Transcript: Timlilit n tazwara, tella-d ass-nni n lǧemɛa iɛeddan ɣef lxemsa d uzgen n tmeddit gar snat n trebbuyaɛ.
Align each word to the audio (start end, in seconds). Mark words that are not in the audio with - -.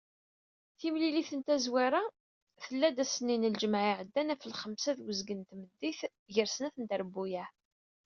Timlilit 0.79 1.31
n 1.37 1.41
tazwara, 1.47 2.03
tella-d 2.61 2.97
ass-nni 3.03 3.35
n 3.37 3.49
lǧemɛa 3.53 3.85
iɛeddan 3.91 4.31
ɣef 4.33 4.43
lxemsa 4.51 4.91
d 4.97 4.99
uzgen 5.11 5.39
n 5.43 5.47
tmeddit 5.49 6.01
gar 6.33 6.47
snat 6.49 6.75
n 6.79 6.85
trebbuyaɛ. 6.89 7.47